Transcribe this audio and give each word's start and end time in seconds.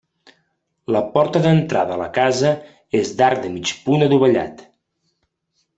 La 0.95 1.01
porta 1.17 1.41
d'entrada 1.43 1.95
a 1.97 1.99
la 2.03 2.09
casa 2.17 2.53
és 3.03 3.15
d'arc 3.21 3.45
de 3.47 3.53
mig 3.59 3.77
punt 3.87 4.09
adovellat. 4.09 4.67